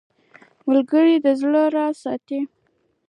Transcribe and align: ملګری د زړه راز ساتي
ملګری 0.67 1.15
د 1.25 1.27
زړه 1.41 1.63
راز 1.75 1.95
ساتي 2.03 2.39